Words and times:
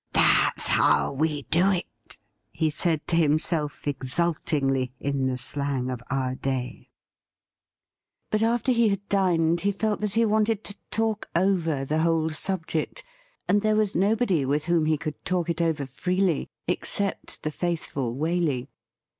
'That's 0.13 0.65
how 0.65 1.13
we 1.13 1.43
do 1.51 1.69
it!' 1.69 2.17
he 2.51 2.71
said 2.71 3.05
to 3.09 3.15
himself 3.15 3.87
exultingly, 3.87 4.91
in 4.99 5.27
the 5.27 5.37
slang 5.37 5.91
of 5.91 6.01
our 6.09 6.33
day. 6.33 6.89
But 8.31 8.41
after 8.41 8.71
he 8.71 8.89
had 8.89 9.07
dined 9.09 9.59
he 9.61 9.71
felt 9.71 10.01
that 10.01 10.13
he 10.15 10.25
wanted 10.25 10.63
to 10.63 10.75
talk 10.89 11.29
over 11.35 11.85
the 11.85 11.99
whole 11.99 12.31
subject, 12.31 13.03
and 13.47 13.61
there 13.61 13.75
was 13.75 13.93
nobody 13.93 14.43
with 14.43 14.65
whom 14.65 14.87
he 14.87 14.97
could 14.97 15.23
talk 15.23 15.51
it 15.51 15.61
over 15.61 15.85
freely 15.85 16.49
except 16.67 17.43
the 17.43 17.51
faithful 17.51 18.15
Waley. 18.15 18.69